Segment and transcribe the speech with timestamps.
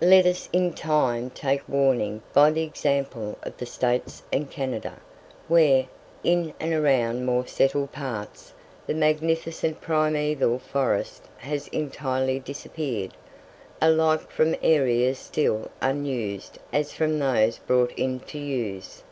[0.00, 4.94] Let us in time take warning by the example of the States and Canada,
[5.46, 5.84] where,
[6.22, 8.54] in and around the more settled parts,
[8.86, 13.12] the magnificent primeval forest has entirely disappeared,
[13.82, 19.02] alike from areas still unused as from those brought into use.